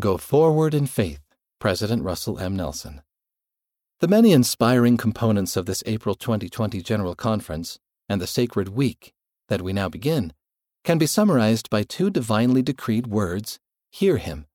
Go 0.00 0.16
Forward 0.16 0.72
in 0.72 0.86
Faith, 0.86 1.20
President 1.58 2.02
Russell 2.02 2.38
M. 2.38 2.56
Nelson. 2.56 3.02
The 4.00 4.08
many 4.08 4.32
inspiring 4.32 4.96
components 4.96 5.58
of 5.58 5.66
this 5.66 5.82
April 5.84 6.14
2020 6.14 6.80
General 6.80 7.14
Conference 7.14 7.78
and 8.08 8.18
the 8.18 8.26
Sacred 8.26 8.70
Week 8.70 9.12
that 9.48 9.60
we 9.60 9.74
now 9.74 9.90
begin 9.90 10.32
can 10.84 10.96
be 10.96 11.06
summarized 11.06 11.68
by 11.68 11.82
two 11.82 12.08
divinely 12.08 12.62
decreed 12.62 13.08
words 13.08 13.58
Hear 13.90 14.16
Him. 14.16 14.46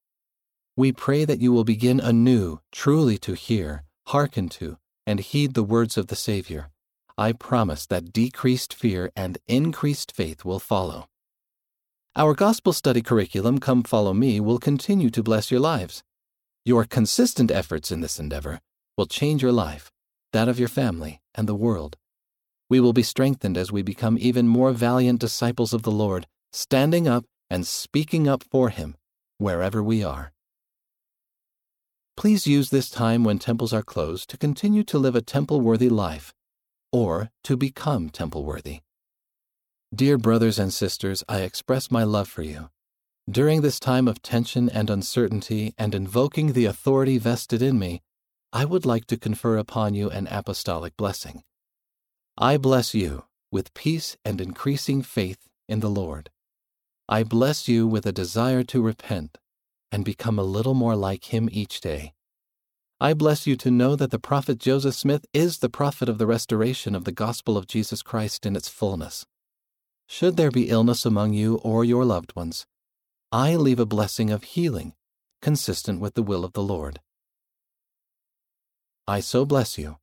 We 0.75 0.91
pray 0.91 1.25
that 1.25 1.41
you 1.41 1.53
will 1.53 1.63
begin 1.63 1.99
anew, 1.99 2.61
truly 2.71 3.19
to 3.19 3.33
hear, 3.33 3.83
hearken 4.07 4.49
to, 4.49 4.79
and 5.05 5.19
heed 5.19 5.53
the 5.53 5.63
words 5.63 5.95
of 5.95 6.07
the 6.07 6.15
Savior. 6.15 6.71
I 7.19 7.33
promise 7.33 7.85
that 7.85 8.11
decreased 8.11 8.73
fear 8.73 9.11
and 9.15 9.37
increased 9.47 10.11
faith 10.11 10.43
will 10.43 10.59
follow. 10.59 11.07
Our 12.17 12.33
gospel 12.33 12.71
study 12.71 13.01
curriculum, 13.01 13.59
Come 13.59 13.83
Follow 13.83 14.13
Me, 14.13 14.39
will 14.39 14.57
continue 14.57 15.09
to 15.09 15.21
bless 15.21 15.51
your 15.51 15.59
lives. 15.59 16.01
Your 16.63 16.85
consistent 16.85 17.51
efforts 17.51 17.91
in 17.91 17.99
this 17.99 18.21
endeavor 18.21 18.61
will 18.97 19.05
change 19.05 19.43
your 19.43 19.51
life, 19.51 19.91
that 20.31 20.47
of 20.47 20.57
your 20.57 20.69
family, 20.69 21.19
and 21.33 21.45
the 21.45 21.53
world. 21.53 21.97
We 22.69 22.79
will 22.79 22.93
be 22.93 23.03
strengthened 23.03 23.57
as 23.57 23.69
we 23.69 23.81
become 23.81 24.17
even 24.17 24.47
more 24.47 24.71
valiant 24.71 25.19
disciples 25.19 25.73
of 25.73 25.83
the 25.83 25.91
Lord, 25.91 26.25
standing 26.53 27.05
up 27.05 27.25
and 27.49 27.67
speaking 27.67 28.29
up 28.29 28.45
for 28.49 28.69
Him 28.69 28.95
wherever 29.37 29.83
we 29.83 30.01
are. 30.01 30.31
Please 32.15 32.47
use 32.47 32.69
this 32.69 32.89
time 32.89 33.25
when 33.25 33.39
temples 33.39 33.73
are 33.73 33.83
closed 33.83 34.29
to 34.29 34.37
continue 34.37 34.85
to 34.85 34.97
live 34.97 35.17
a 35.17 35.21
temple 35.21 35.59
worthy 35.59 35.89
life 35.89 36.33
or 36.93 37.31
to 37.43 37.57
become 37.57 38.09
temple 38.09 38.45
worthy. 38.45 38.79
Dear 39.95 40.17
brothers 40.17 40.59
and 40.59 40.73
sisters, 40.73 41.23
I 41.29 41.43
express 41.43 41.89
my 41.89 42.03
love 42.03 42.27
for 42.27 42.41
you. 42.41 42.69
During 43.31 43.61
this 43.61 43.79
time 43.79 44.09
of 44.09 44.21
tension 44.21 44.67
and 44.67 44.89
uncertainty, 44.89 45.73
and 45.77 45.95
invoking 45.95 46.51
the 46.51 46.65
authority 46.65 47.17
vested 47.17 47.61
in 47.61 47.79
me, 47.79 48.01
I 48.51 48.65
would 48.65 48.85
like 48.85 49.05
to 49.05 49.15
confer 49.15 49.55
upon 49.55 49.93
you 49.93 50.09
an 50.09 50.27
apostolic 50.29 50.97
blessing. 50.97 51.43
I 52.37 52.57
bless 52.57 52.93
you 52.93 53.23
with 53.53 53.73
peace 53.73 54.17
and 54.25 54.41
increasing 54.41 55.01
faith 55.01 55.47
in 55.69 55.79
the 55.79 55.89
Lord. 55.89 56.29
I 57.07 57.23
bless 57.23 57.69
you 57.69 57.87
with 57.87 58.05
a 58.05 58.11
desire 58.11 58.63
to 58.63 58.81
repent 58.81 59.37
and 59.93 60.03
become 60.03 60.37
a 60.37 60.43
little 60.43 60.73
more 60.73 60.97
like 60.97 61.33
Him 61.33 61.47
each 61.53 61.79
day. 61.79 62.13
I 62.99 63.13
bless 63.13 63.47
you 63.47 63.55
to 63.57 63.71
know 63.71 63.95
that 63.95 64.11
the 64.11 64.19
prophet 64.19 64.57
Joseph 64.57 64.95
Smith 64.95 65.25
is 65.31 65.59
the 65.59 65.69
prophet 65.69 66.09
of 66.09 66.17
the 66.17 66.27
restoration 66.27 66.95
of 66.95 67.05
the 67.05 67.13
gospel 67.13 67.55
of 67.55 67.67
Jesus 67.67 68.01
Christ 68.01 68.45
in 68.45 68.57
its 68.57 68.67
fullness. 68.67 69.25
Should 70.07 70.37
there 70.37 70.51
be 70.51 70.69
illness 70.69 71.05
among 71.05 71.33
you 71.33 71.55
or 71.57 71.83
your 71.83 72.05
loved 72.05 72.35
ones, 72.35 72.65
I 73.31 73.55
leave 73.55 73.79
a 73.79 73.85
blessing 73.85 74.29
of 74.29 74.43
healing 74.43 74.93
consistent 75.41 75.99
with 75.99 76.15
the 76.15 76.23
will 76.23 76.43
of 76.43 76.53
the 76.53 76.63
Lord. 76.63 76.99
I 79.07 79.19
so 79.19 79.45
bless 79.45 79.77
you, 79.77 79.97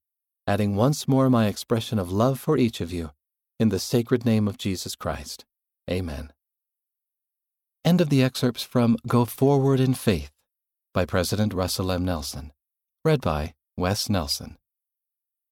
adding 0.47 0.77
once 0.77 1.08
more 1.08 1.28
my 1.28 1.47
expression 1.47 1.98
of 1.98 2.12
love 2.12 2.39
for 2.39 2.56
each 2.56 2.80
of 2.80 2.92
you, 2.92 3.11
in 3.58 3.69
the 3.69 3.80
sacred 3.80 4.25
name 4.25 4.47
of 4.47 4.58
Jesus 4.58 4.95
Christ. 4.95 5.45
Amen. 5.91 6.33
End 7.84 8.00
of 8.00 8.11
the 8.11 8.23
excerpts 8.23 8.62
from 8.62 8.97
Go 9.08 9.25
Forward 9.25 9.80
in 9.80 9.95
Faith 9.95 10.30
by 10.95 11.05
President 11.05 11.53
Russell 11.53 11.91
M. 11.91 12.05
Nelson. 12.05 12.53
Read 13.05 13.20
by 13.20 13.55
Wes 13.77 14.08
Nelson. 14.08 14.58